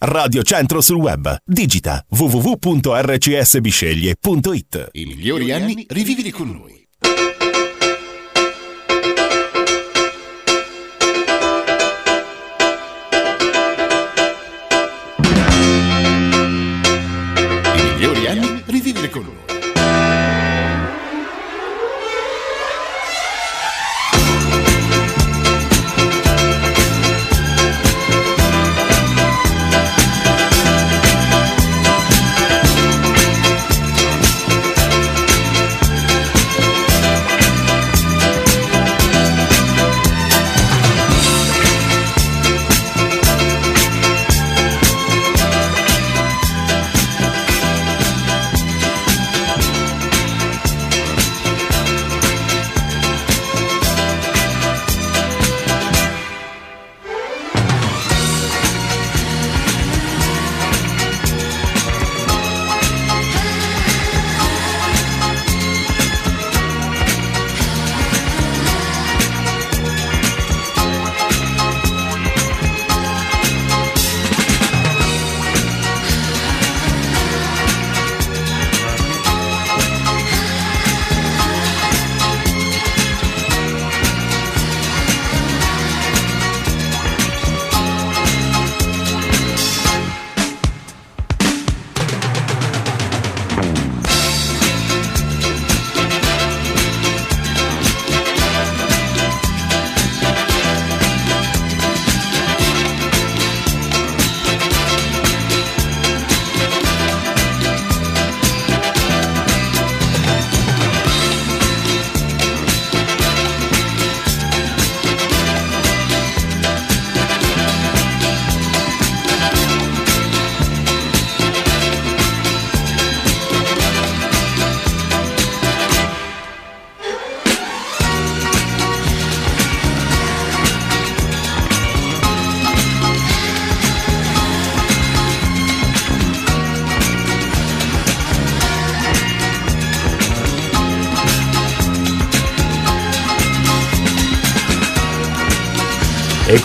[0.00, 1.38] Radio Centro sul web.
[1.44, 4.90] Digita www.rcsbisceglie.it.
[4.92, 6.86] I migliori anni rivivili con noi.
[17.74, 19.57] I migliori anni rivivili con noi.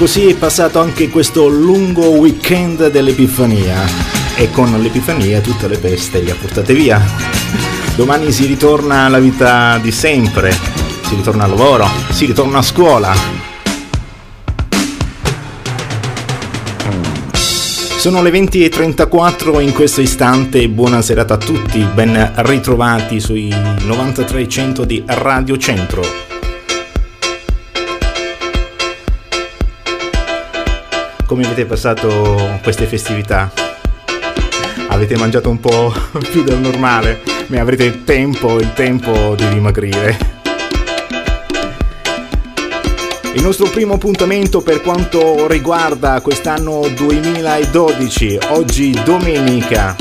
[0.04, 3.86] Così è passato anche questo lungo weekend dell'Epifania.
[4.36, 7.02] E con l'Epifania tutte le peste le ha portate via.
[7.96, 10.52] Domani si ritorna alla vita di sempre,
[11.04, 13.16] si ritorna al lavoro, si ritorna a scuola.
[17.96, 25.02] Sono le 20.34 in questo istante, buona serata a tutti, ben ritrovati sui 9300 di
[25.06, 26.33] Radio Centro.
[31.34, 33.52] Come avete passato queste festività?
[34.90, 35.92] Avete mangiato un po'
[36.30, 40.16] più del normale, ma avrete il tempo, il tempo di dimagrire.
[43.34, 49.96] Il nostro primo appuntamento per quanto riguarda quest'anno 2012, oggi domenica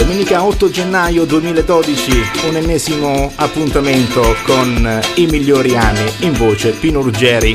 [0.00, 2.10] Domenica 8 gennaio 2012,
[2.48, 7.54] un ennesimo appuntamento con i migliori anni in voce Pino Ruggeri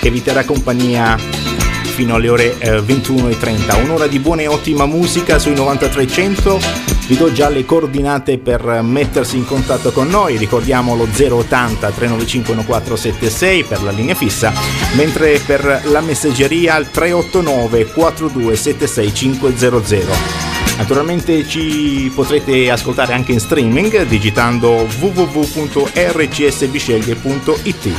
[0.00, 3.78] che vi terrà compagnia fino alle ore 21.30.
[3.78, 6.60] Eh, Un'ora di buona e ottima musica sui 9300.
[7.08, 10.36] Vi do già le coordinate per mettersi in contatto con noi.
[10.36, 14.52] Ricordiamo lo 080 395 1476 per la linea fissa,
[14.94, 20.51] mentre per la messaggeria al 389 4276 500.
[20.76, 27.90] Naturalmente ci potrete ascoltare anche in streaming digitando www.rcsbisceglie.it.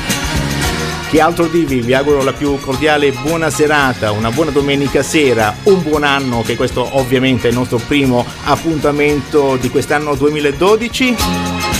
[1.10, 1.82] Che altro dirvi?
[1.82, 6.56] Vi auguro la più cordiale buona serata, una buona domenica sera, un buon anno, che
[6.56, 11.16] questo ovviamente è il nostro primo appuntamento di quest'anno 2012.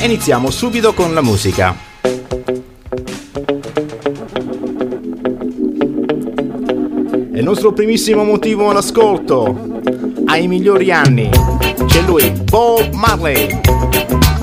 [0.04, 1.76] Iniziamo subito con la musica.
[7.32, 9.73] È il nostro primissimo motivo all'ascolto
[10.34, 11.30] ai migliori anni.
[11.86, 14.43] C'è lui, Bob Marley.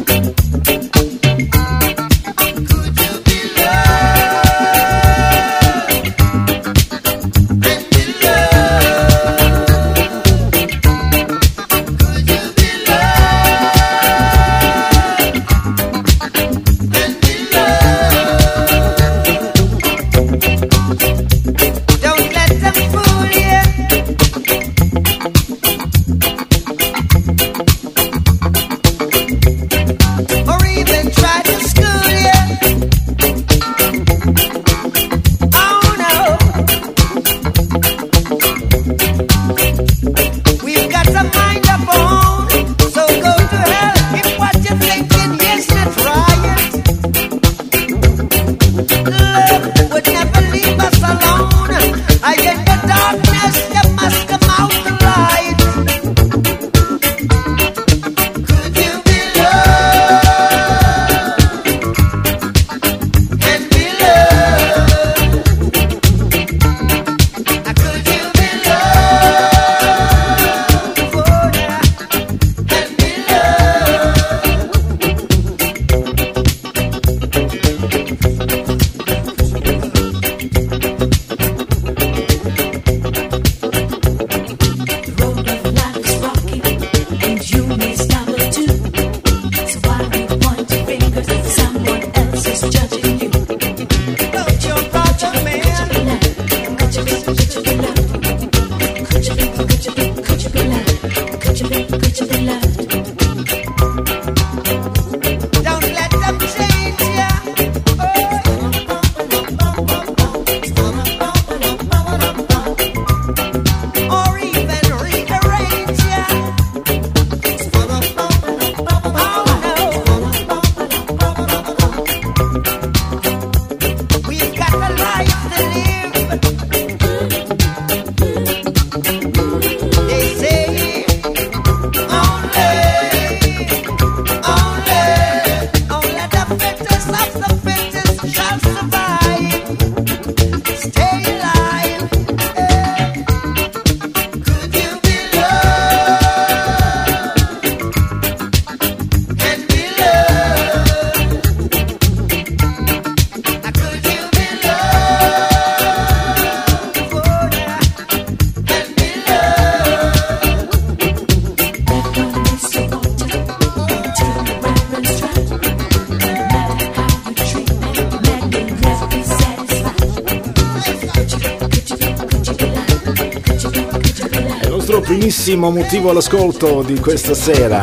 [175.00, 177.80] Primissimo motivo all'ascolto di questa sera,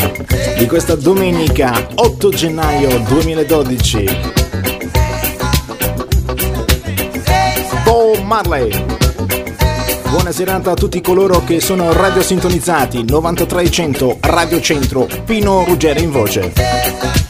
[0.57, 4.05] di questa domenica 8 gennaio 2012.
[7.83, 8.85] Bob Marley.
[10.09, 16.11] Buona serata a tutti coloro che sono radio sintonizzati 9300 Radio Centro Pino Ruggeri in
[16.11, 17.26] voce.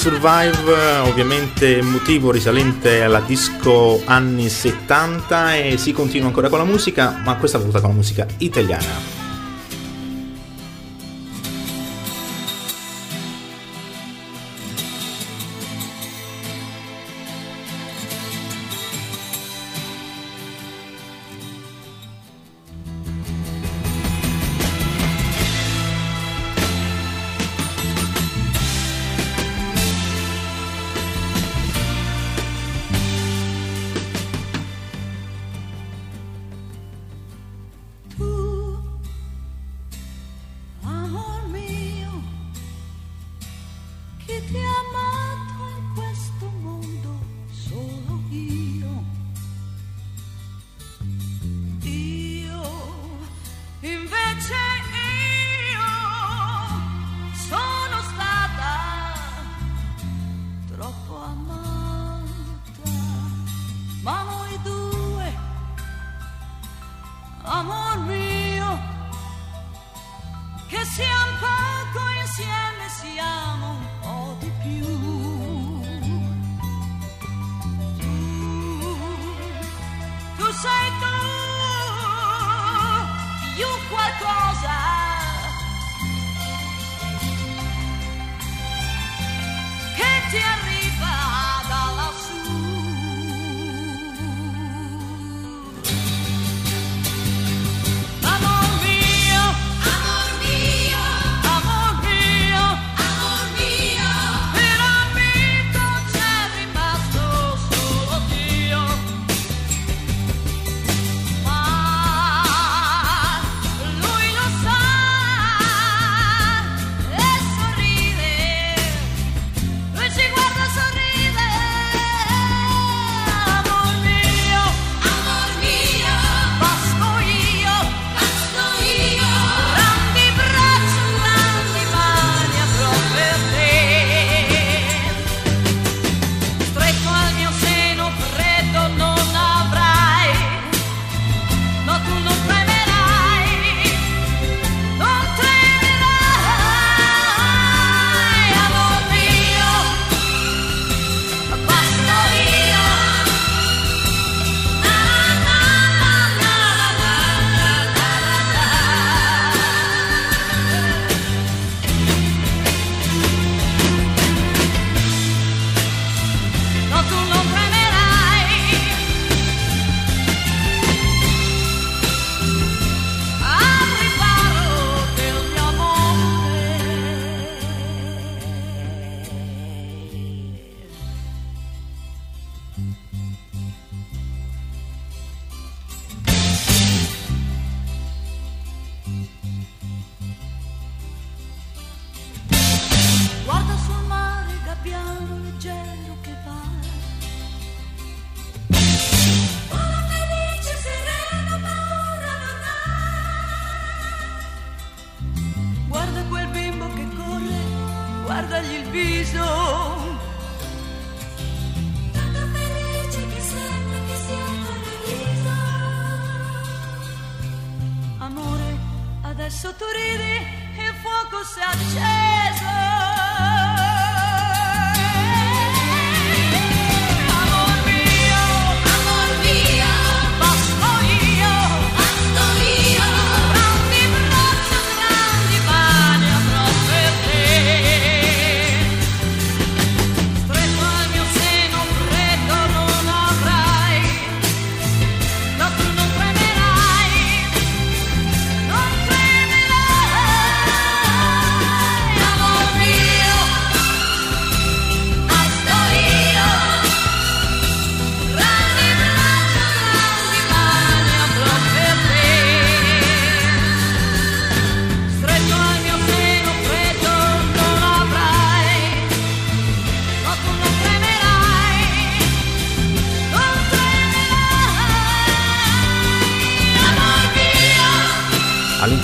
[0.00, 7.20] Survive, ovviamente motivo risalente alla disco anni 70 e si continua ancora con la musica,
[7.22, 8.99] ma questa volta con la musica italiana.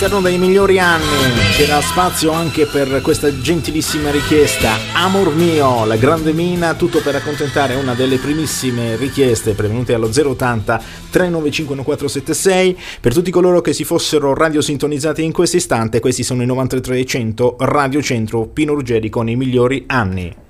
[0.07, 1.03] All'interno dei migliori anni.
[1.51, 4.75] C'era spazio anche per questa gentilissima richiesta.
[4.93, 10.81] Amor mio, la grande mina tutto per accontentare una delle primissime richieste prevenute allo 080
[11.09, 16.45] 395 1476 per tutti coloro che si fossero radiosintonizzati in questo istante questi sono i
[16.45, 20.45] 9300 Radio Centro Pino Ruggeri con i migliori anni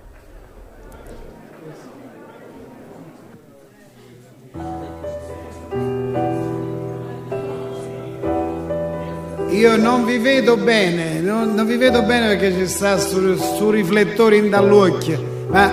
[9.58, 13.72] io non vi vedo bene, non, non vi vedo bene perché ci sta su, su
[13.72, 15.48] riflettori in dall'occhio.
[15.50, 15.72] Ma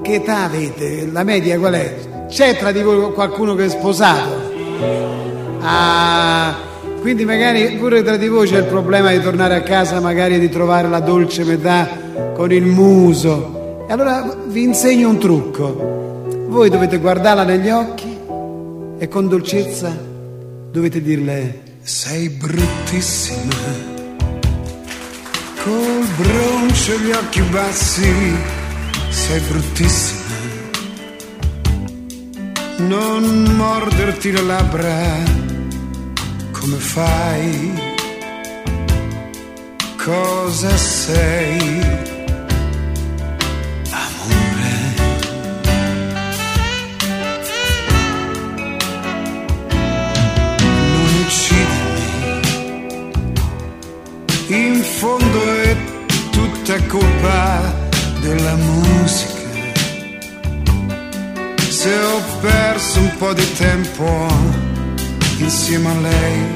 [0.00, 1.06] che età avete?
[1.12, 1.94] La media qual è?
[2.26, 4.46] C'è tra di voi qualcuno che è sposato?
[5.60, 6.56] Ah,
[7.00, 10.48] quindi magari pure tra di voi c'è il problema di tornare a casa, magari di
[10.48, 11.86] trovare la dolce metà
[12.34, 13.84] con il muso.
[13.86, 16.26] E allora vi insegno un trucco.
[16.48, 18.16] Voi dovete guardarla negli occhi
[18.98, 19.94] e con dolcezza
[20.70, 23.54] dovete dirle sei bruttissima,
[25.62, 28.36] col broncio e gli occhi bassi,
[29.08, 30.36] sei bruttissima.
[32.76, 35.16] Non morderti le labbra,
[36.52, 37.72] come fai?
[39.96, 42.17] Cosa sei?
[54.48, 55.76] In fondo è
[56.30, 57.74] tutta colpa
[58.20, 59.36] della musica.
[61.68, 64.26] Se ho perso un po' di tempo
[65.38, 66.54] insieme a lei,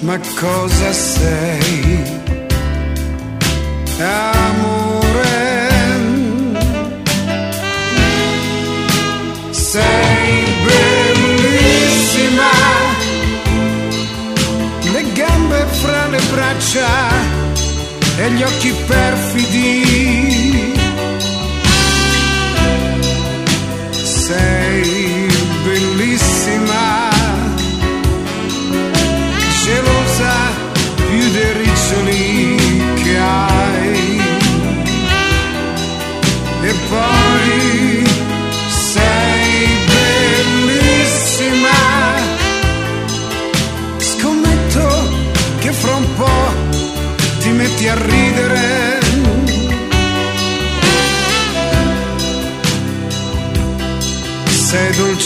[0.00, 2.18] ma cosa sei?
[3.98, 4.99] Amore,
[16.70, 17.10] le braccia
[18.18, 20.72] e gli occhi perfidi.
[23.90, 24.99] Sei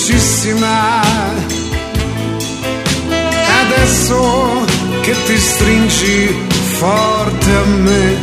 [0.05, 1.01] dolcissima,
[3.63, 4.65] adesso
[5.01, 6.37] che ti stringi
[6.79, 8.17] forte a me,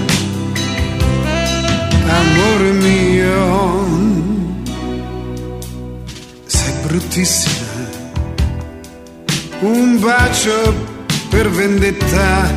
[2.08, 3.86] amore mio,
[6.46, 7.70] sei bruttissima
[9.62, 10.74] un bacio
[11.30, 12.48] per vendetta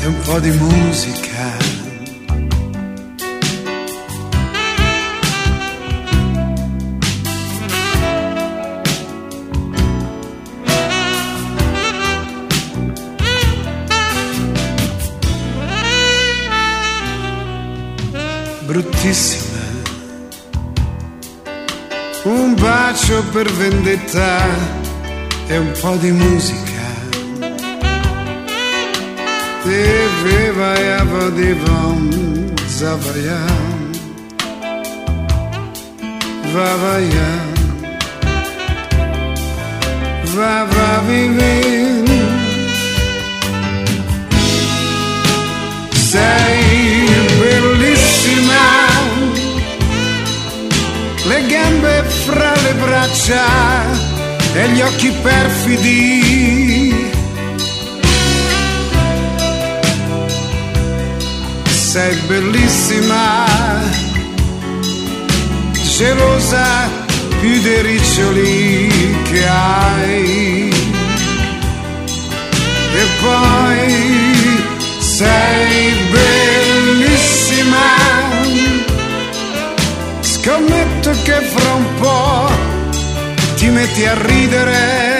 [0.00, 1.77] e un po' di musica.
[18.78, 19.58] Bruttissima.
[22.22, 24.38] Un bacio per vendetta
[25.48, 26.86] e un po' di musica.
[29.64, 33.90] Deveva e avadivam zavayam
[36.52, 37.54] Vavayam
[40.34, 42.06] Vavavivim
[45.92, 46.77] Sei
[48.28, 48.86] bellissima
[51.24, 53.84] Le gambe fra le braccia
[54.54, 57.06] e gli occhi perfidi.
[61.66, 63.46] Sei bellissima,
[65.96, 66.90] gelosa
[67.40, 70.70] più dei riccioli che hai.
[72.94, 74.28] E poi
[74.98, 77.86] sei bellissima,
[80.48, 82.48] scommetto che fra un po'
[83.56, 85.16] ti metti a ridere.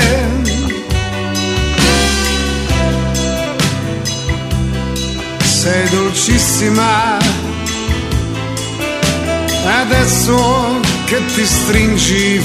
[5.43, 7.19] Sei dolcissima,
[9.83, 12.39] adesso che ti stringi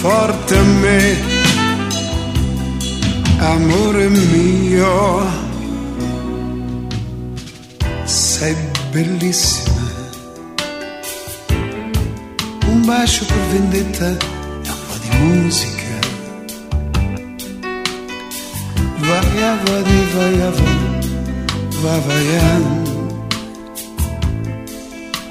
[0.00, 1.16] forte a me,
[3.38, 5.26] amore mio,
[8.04, 8.54] sei
[8.90, 10.07] bellissima.
[12.88, 14.16] Un bacio per vendetta
[15.20, 15.98] musica.
[18.96, 21.06] Vai avadi, vai avadi,
[21.82, 22.82] va vaian.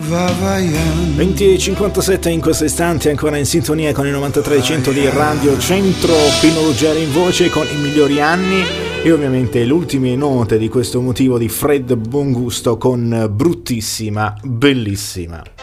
[0.02, 1.16] Va vaian.
[1.16, 6.14] 20 e 57 in questo istante ancora in sintonia con il 9300 di Radio Centro
[6.40, 8.64] Pino Ruggeri in voce con i migliori anni
[9.02, 15.57] e ovviamente le ultime note di questo motivo di Fred Bongusto con Bruttissima, Bellissima.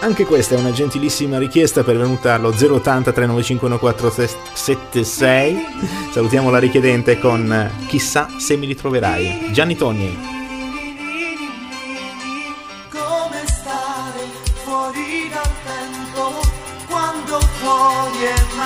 [0.00, 5.66] Anche questa è una gentilissima richiesta pervenuta allo 080 395 1476.
[6.12, 9.50] Salutiamo la richiedente con Chissà se mi ritroverai.
[9.52, 10.36] Gianni Togni.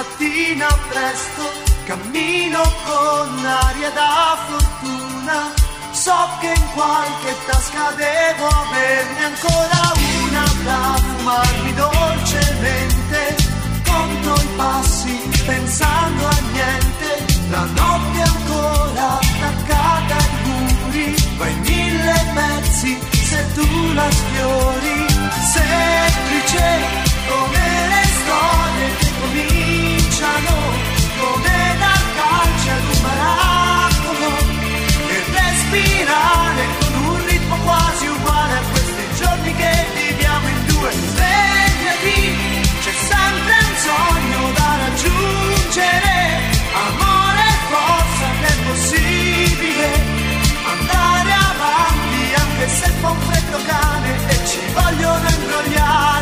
[0.02, 1.42] mattina presto
[1.84, 5.52] cammino con aria da fortuna
[5.92, 10.21] so che in qualche tasca devo averne ancora una
[10.64, 13.36] da fumarmi dolcemente
[13.84, 17.40] conto i passi pensando a niente.
[17.50, 25.06] La notte ancora attaccata ai muri va mille pezzi se tu la sfiori.
[25.52, 26.64] Semplice
[27.28, 30.81] come le storie che cominciano
[43.84, 46.14] sogno da raggiungere.
[46.86, 49.88] Amore e forza che è possibile.
[50.74, 56.21] Andare avanti anche se fa un freddo cane e ci vogliono imbrogliare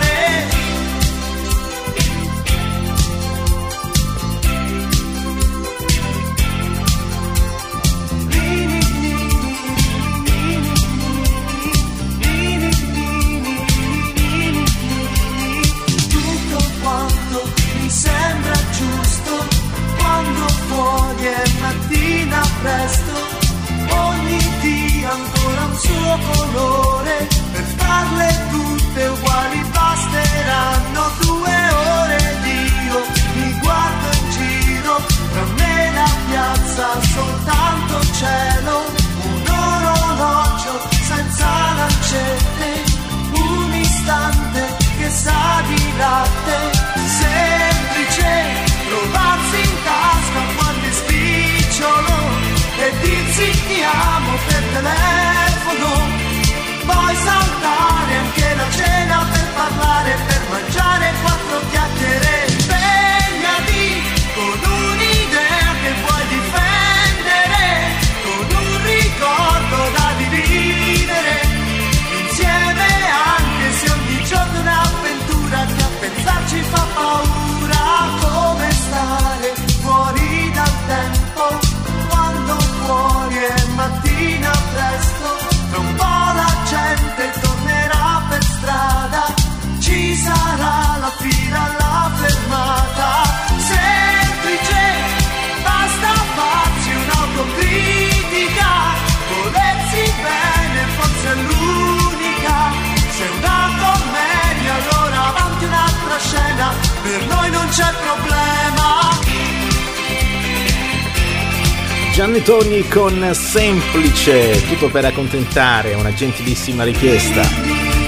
[112.21, 117.41] Gianni Togni con Semplice, tutto per accontentare una gentilissima richiesta.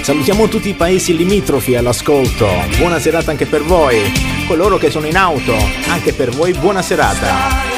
[0.03, 2.47] Salutiamo tutti i paesi limitrofi all'ascolto.
[2.77, 4.03] Buona serata anche per voi.
[4.45, 5.55] Coloro che sono in auto,
[5.87, 7.72] anche per voi buona serata.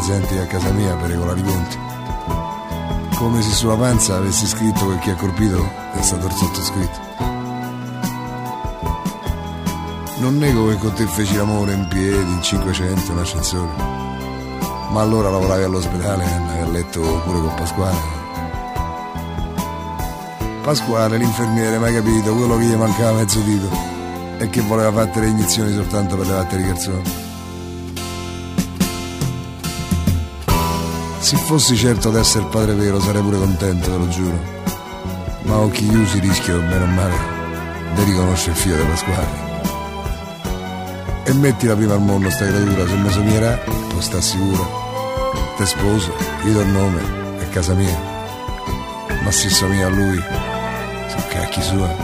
[0.00, 1.78] Presenti a casa mia per regolare i conti.
[3.16, 6.98] Come se sulla panza avessi scritto che chi ha colpito è stato il sottoscritto.
[10.20, 13.70] Non nego che con te feci l'amore in piedi, in 500, in ascensore.
[14.90, 17.98] Ma allora lavoravi all'ospedale andavi a letto pure con Pasquale.
[20.62, 23.68] Pasquale, l'infermiere, mai capito, quello che gli mancava mezzo dito
[24.38, 27.29] e che voleva fare le iniezioni soltanto per levate i calzoni.
[31.30, 34.36] Se fossi certo d'essere padre vero sarei pure contento, ve lo giuro.
[35.42, 37.14] Ma occhi chiusi rischio, bene o male,
[37.94, 39.28] di riconoscere il figlio di Pasquale.
[41.22, 44.68] E mettila prima al mondo sta creatura, se mi somierà, può sta sicuro.
[45.56, 46.12] Te sposo,
[46.42, 47.00] gli do il nome,
[47.38, 47.96] è casa mia.
[49.22, 50.20] Ma se somiglia a lui,
[51.06, 51.96] sono cacchi sua.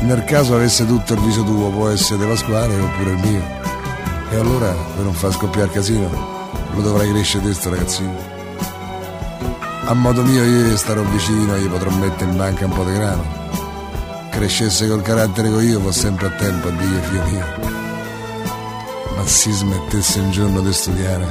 [0.00, 3.53] Nel caso avesse tutto il viso tuo, può essere di Pasquale oppure il mio.
[4.34, 6.10] E allora, per non far scoppiare il casino,
[6.72, 8.16] lo dovrai crescere te sto ragazzino.
[9.84, 13.24] A modo mio io starò vicino, gli potrò mettere in banca un po' di grano.
[14.30, 17.46] Crescesse col carattere che io, fa sempre a tempo a dire figlio mio.
[19.16, 21.26] Ma si smettesse un giorno di studiare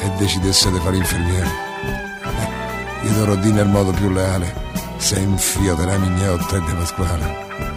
[0.00, 1.48] e decidesse di fare infermiere,
[2.24, 4.54] eh, gli dovrò dire nel modo più leale,
[4.98, 7.73] sei un figlio della mignotta e di Pasquale.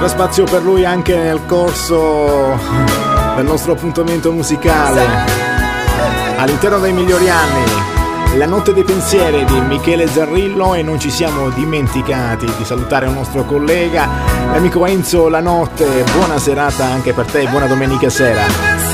[0.00, 2.58] C'era spazio per lui anche nel corso
[3.36, 5.06] del nostro appuntamento musicale
[6.38, 8.38] all'interno dei migliori anni.
[8.38, 13.14] La notte dei pensieri di Michele Zarrillo e non ci siamo dimenticati di salutare un
[13.14, 14.08] nostro collega,
[14.50, 16.02] l'amico Enzo La Notte.
[16.14, 18.89] Buona serata anche per te, buona domenica sera.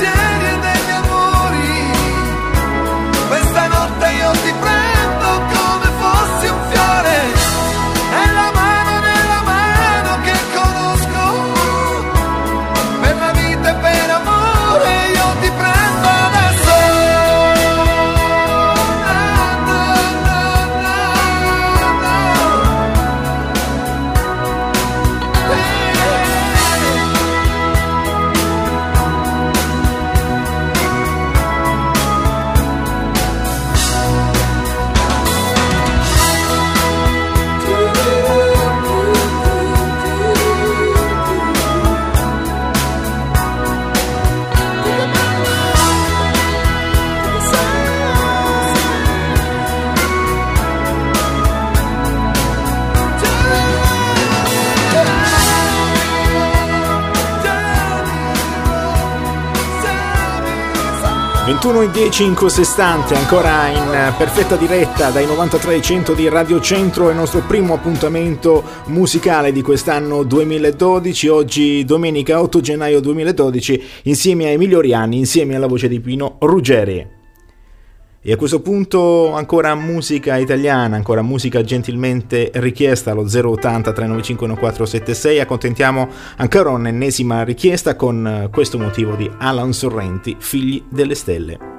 [61.57, 67.41] 21.10 in cosestante, ancora in perfetta diretta dai 93.100 di Radio Centro, è il nostro
[67.47, 75.17] primo appuntamento musicale di quest'anno 2012, oggi domenica 8 gennaio 2012, insieme ai migliori anni,
[75.17, 77.16] insieme alla voce di Pino Ruggeri.
[78.27, 85.39] E a questo punto ancora musica italiana, ancora musica gentilmente richiesta allo 080 395 1476.
[85.39, 91.76] Accontentiamo ancora un'ennesima richiesta con questo motivo di Alan Sorrenti, Figli delle Stelle.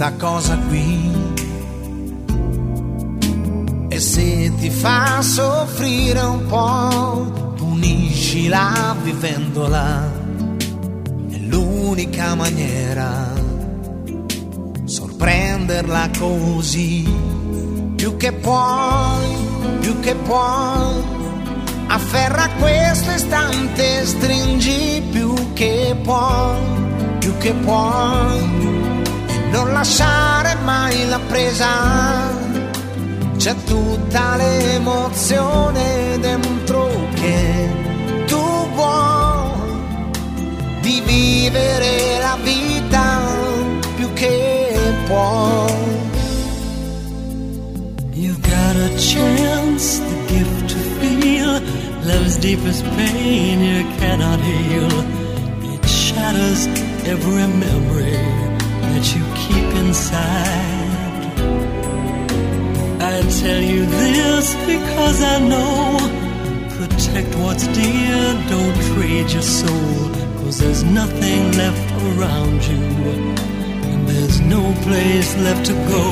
[0.00, 1.12] Questa cosa qui.
[3.88, 10.10] E se ti fa soffrire un po', puniscila vivendola.
[11.28, 13.28] È l'unica maniera
[14.84, 17.06] sorprenderla così
[17.94, 19.36] più che puoi,
[19.80, 21.02] più che puoi,
[21.88, 26.58] afferra questo istante, stringi più che puoi,
[27.18, 28.69] più che puoi,
[29.50, 32.30] non lasciare mai la presa,
[33.36, 37.68] c'è tutta l'emozione dentro che
[38.26, 40.10] tu vuoi,
[40.80, 43.20] di vivere la vita
[43.96, 44.76] più che
[45.06, 45.98] puoi.
[48.12, 51.60] You've got a chance, the gift to feel
[52.02, 54.90] love's deepest pain you cannot heal.
[55.72, 56.66] It shatters
[57.06, 58.49] every memory
[58.92, 60.90] that you keep inside.
[63.12, 65.98] I tell you this because I know.
[66.78, 68.20] Protect what's dear,
[68.54, 70.00] don't trade your soul.
[70.38, 72.84] Cause there's nothing left around you.
[73.90, 76.04] And there's no place left to go.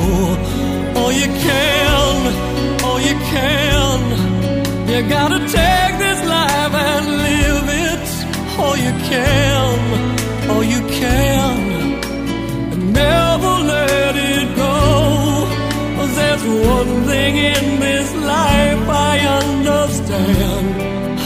[0.99, 2.17] All you can,
[2.85, 3.99] all you can.
[4.89, 8.07] You gotta take this life and live it.
[8.61, 11.68] All you can, all you can.
[12.99, 14.73] Never let it go.
[16.17, 16.43] there's
[16.75, 20.67] one thing in this life I understand.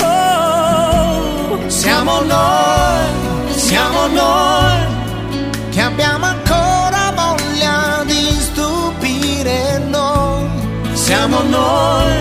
[0.01, 3.05] Oh, Siamo noi,
[3.55, 4.77] siamo noi
[5.71, 10.49] che abbiamo ancora voglia di stupire noi.
[10.93, 12.13] Siamo noi,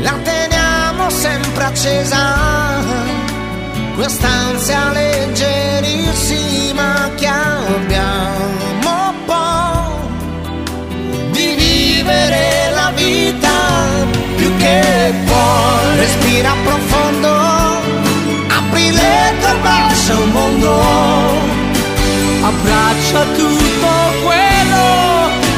[0.00, 2.22] la teniamo sempre accesa,
[3.96, 6.09] quest'ansia leggerissima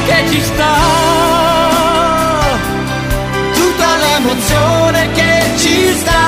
[0.05, 0.73] che ci sta.
[3.53, 6.21] tutta l'emozione che ci sta.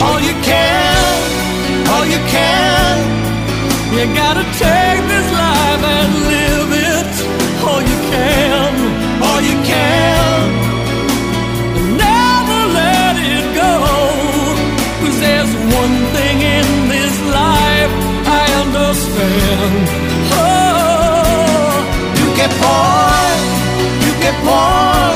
[0.00, 2.98] All you can, all you can,
[3.92, 7.12] You gotta take this life and live it.
[7.64, 8.79] All you can,
[19.58, 20.32] understand.
[20.32, 20.70] Oh,
[22.14, 23.32] Più che puoi,
[23.98, 25.14] più che puoi,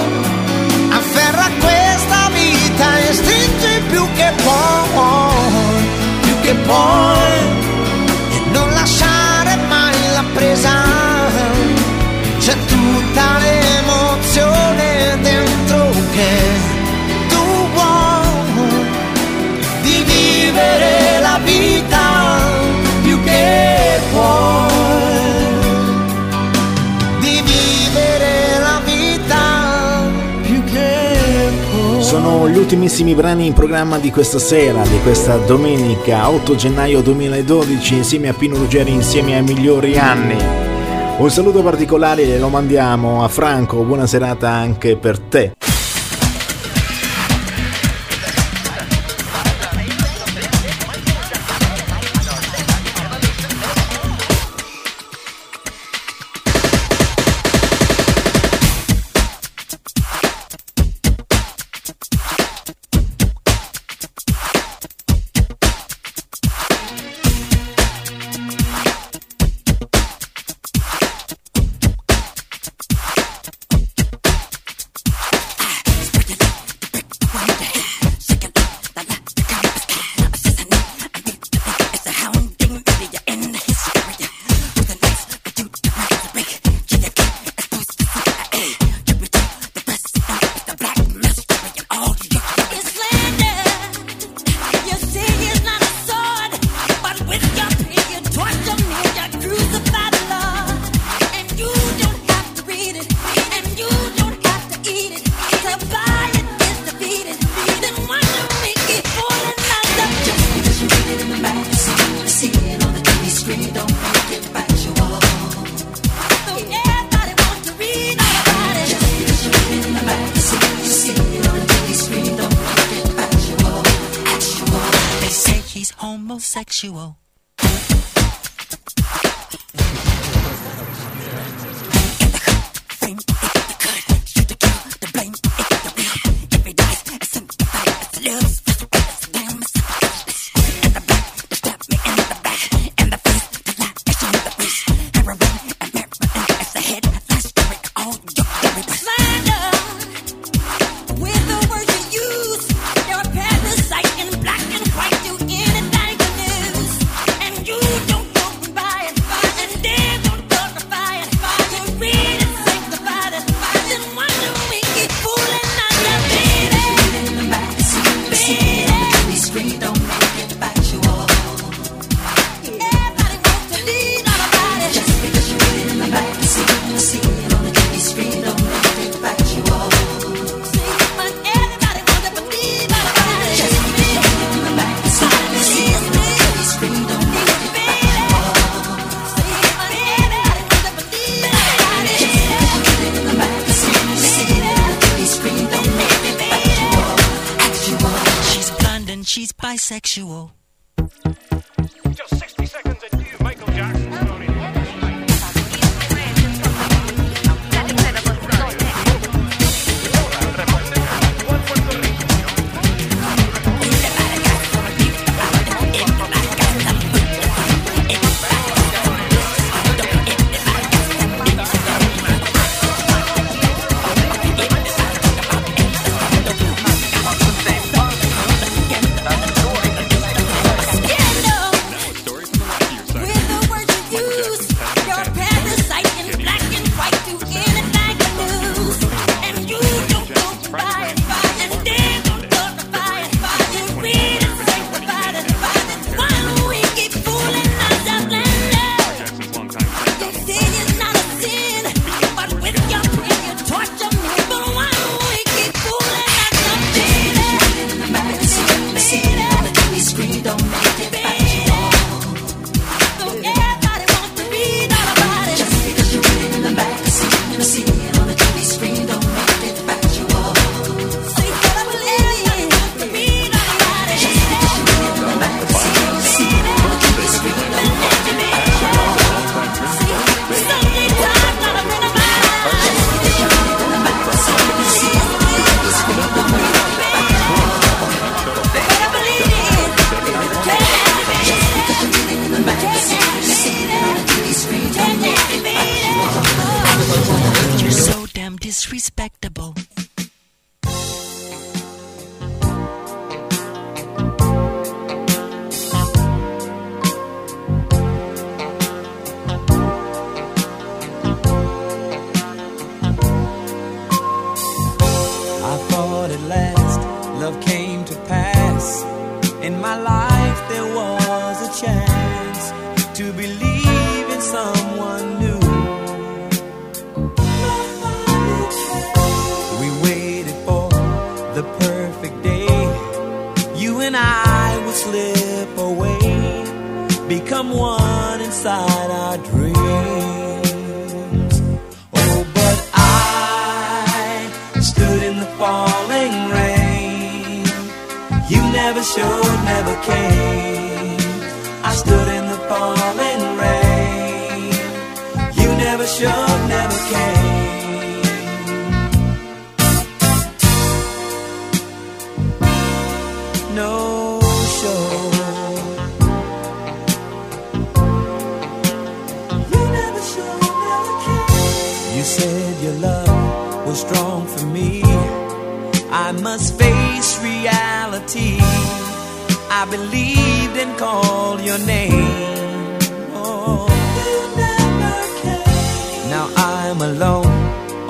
[0.90, 5.88] afferra questa vita e stringi più che puoi,
[6.22, 7.63] più che puoi,
[32.46, 38.28] Gli ultimissimi brani in programma di questa sera, di questa domenica 8 gennaio 2012, insieme
[38.28, 40.36] a Pino Ruggeri, insieme ai migliori anni.
[41.18, 45.52] Un saluto particolare lo mandiamo a Franco, buona serata anche per te.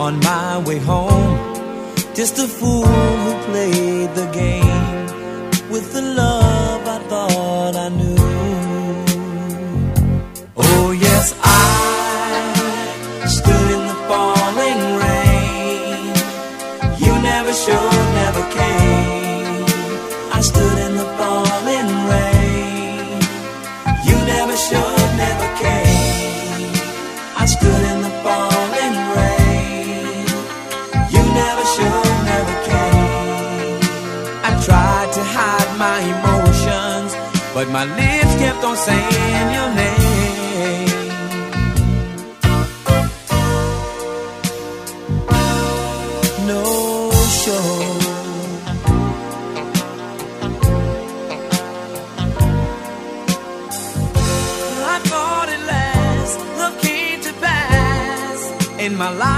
[0.05, 1.34] On my way home.
[2.14, 2.86] Just a fool
[3.22, 8.03] who played the game with the love I thought I knew.
[37.65, 40.89] But my lips kept on saying your name.
[46.47, 47.11] No
[47.43, 47.67] show.
[54.93, 59.34] I thought at last love came to pass in my life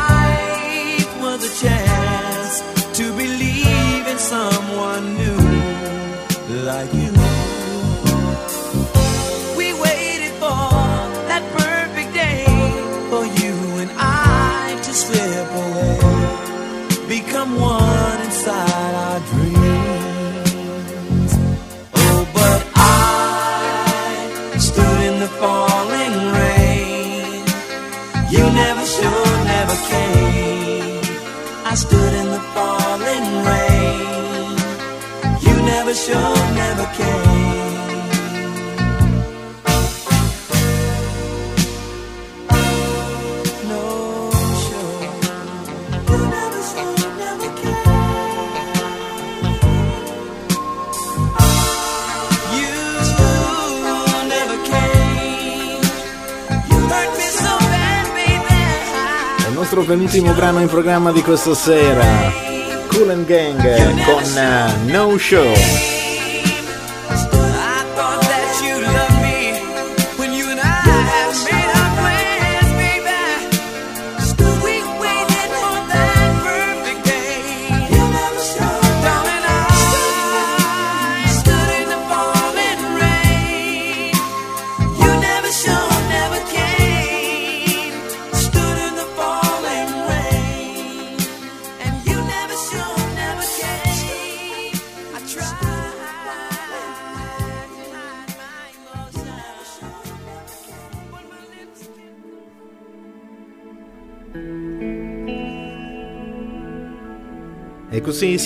[59.87, 62.56] penultimo brano in programma di questa sera.
[62.97, 63.59] Cool and Gang
[64.07, 66.06] con eh, No Show.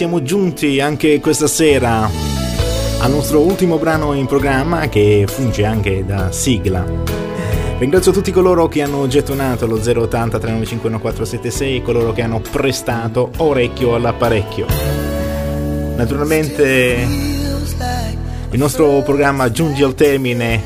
[0.00, 2.08] Siamo giunti anche questa sera
[3.00, 6.82] al nostro ultimo brano in programma che funge anche da sigla.
[7.76, 13.30] Ringrazio tutti coloro che hanno gettonato lo 080 395 1476 e coloro che hanno prestato
[13.36, 14.64] orecchio all'apparecchio.
[15.96, 17.06] Naturalmente
[18.52, 20.62] il nostro programma giunge al termine,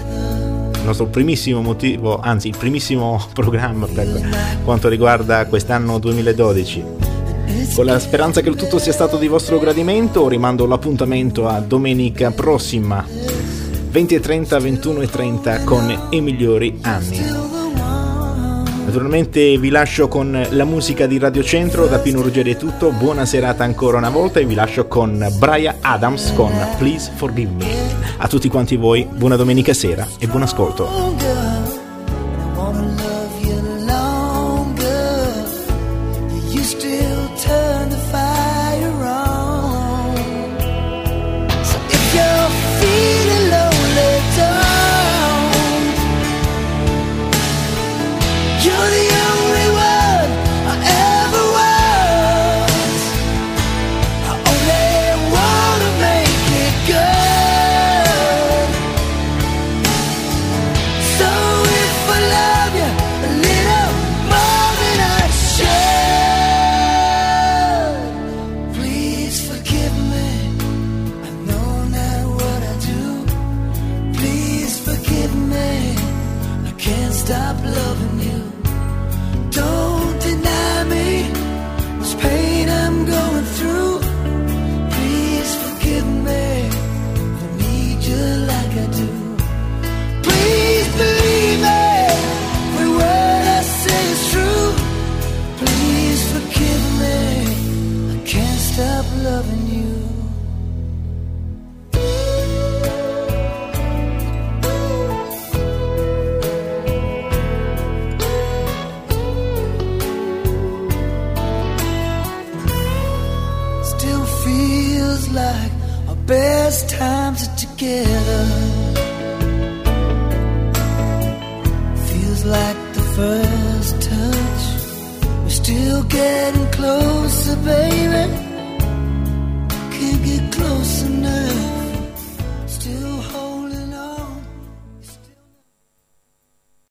[0.76, 7.03] il nostro primissimo motivo, anzi il primissimo programma per quanto riguarda quest'anno 2012.
[7.74, 13.04] Con la speranza che tutto sia stato di vostro gradimento, rimando l'appuntamento a domenica prossima,
[13.06, 17.44] 20.30, 21.30 con i migliori anni.
[18.84, 23.24] Naturalmente vi lascio con la musica di Radio Centro, da Pino Ruggeri è tutto, buona
[23.24, 27.74] serata ancora una volta e vi lascio con Brian Adams con Please Forgive Me.
[28.18, 31.44] A tutti quanti voi, buona domenica sera e buon ascolto.